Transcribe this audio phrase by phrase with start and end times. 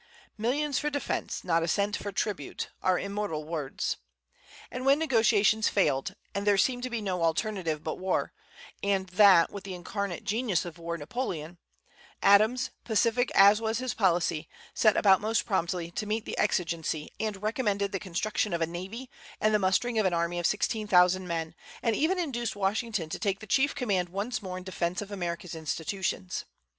[0.35, 3.97] "Millions for defence, not a cent for tribute," are immortal words.
[4.71, 8.33] And when negotiations failed, and there seemed to be no alternative but war,
[8.81, 11.59] and that with the incarnate genius of war, Napoleon,
[12.23, 17.43] Adams, pacific as was his policy, set about most promptly to meet the exigency, and
[17.43, 19.07] recommended the construction of a navy,
[19.39, 23.19] and the mustering of an army of sixteen thousand men, and even induced Washington to
[23.19, 26.45] take the chief command once more in defence of American institutions.